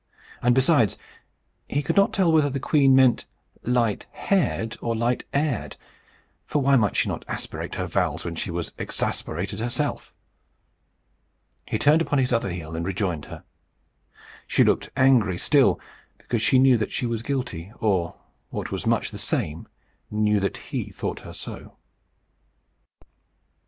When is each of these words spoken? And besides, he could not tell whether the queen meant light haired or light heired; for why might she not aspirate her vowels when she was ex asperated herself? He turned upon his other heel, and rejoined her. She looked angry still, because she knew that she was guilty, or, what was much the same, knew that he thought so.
And 0.41 0.55
besides, 0.55 0.97
he 1.69 1.83
could 1.83 1.95
not 1.95 2.11
tell 2.11 2.31
whether 2.31 2.49
the 2.49 2.59
queen 2.59 2.95
meant 2.95 3.27
light 3.61 4.07
haired 4.11 4.75
or 4.81 4.95
light 4.95 5.25
heired; 5.31 5.77
for 6.43 6.59
why 6.59 6.75
might 6.75 6.95
she 6.95 7.07
not 7.07 7.23
aspirate 7.27 7.75
her 7.75 7.85
vowels 7.85 8.25
when 8.25 8.33
she 8.33 8.49
was 8.49 8.73
ex 8.79 8.97
asperated 8.97 9.59
herself? 9.59 10.15
He 11.67 11.77
turned 11.77 12.01
upon 12.01 12.17
his 12.17 12.33
other 12.33 12.49
heel, 12.49 12.75
and 12.75 12.83
rejoined 12.83 13.25
her. 13.25 13.43
She 14.47 14.63
looked 14.63 14.89
angry 14.97 15.37
still, 15.37 15.79
because 16.17 16.41
she 16.41 16.57
knew 16.57 16.77
that 16.77 16.91
she 16.91 17.05
was 17.05 17.21
guilty, 17.21 17.71
or, 17.79 18.21
what 18.49 18.71
was 18.71 18.87
much 18.87 19.11
the 19.11 19.19
same, 19.19 19.67
knew 20.09 20.39
that 20.39 20.57
he 20.57 20.89
thought 20.89 21.21
so. 21.35 21.77